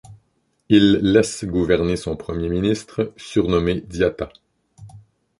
[0.67, 4.29] Il laisse gouverner son premier ministre, surnommé Diata.